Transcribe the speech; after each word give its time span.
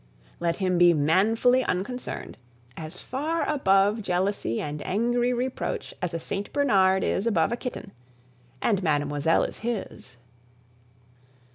Let 0.39 0.55
him 0.55 0.79
be 0.79 0.95
manfully 0.95 1.63
unconcerned; 1.63 2.35
as 2.75 2.99
far 2.99 3.47
above 3.47 4.01
jealousy 4.01 4.59
and 4.59 4.81
angry 4.83 5.31
reproach 5.31 5.93
as 6.01 6.15
a 6.15 6.19
St. 6.19 6.51
Bernard 6.51 7.03
is 7.03 7.27
above 7.27 7.51
a 7.51 7.55
kitten 7.55 7.91
and 8.63 8.81
Mademoiselle 8.81 9.43
is 9.43 9.59
his. 9.59 10.15